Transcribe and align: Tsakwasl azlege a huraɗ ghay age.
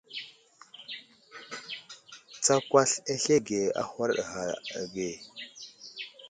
Tsakwasl 2.41 2.99
azlege 3.13 3.59
a 3.81 3.83
huraɗ 3.91 4.19
ghay 4.23 4.51
age. 4.79 5.09